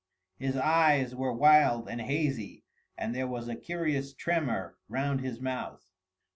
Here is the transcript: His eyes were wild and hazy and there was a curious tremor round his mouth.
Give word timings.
His 0.39 0.57
eyes 0.57 1.13
were 1.13 1.31
wild 1.31 1.87
and 1.87 2.01
hazy 2.01 2.63
and 2.97 3.13
there 3.13 3.27
was 3.27 3.47
a 3.47 3.55
curious 3.55 4.15
tremor 4.15 4.79
round 4.89 5.21
his 5.21 5.39
mouth. 5.39 5.85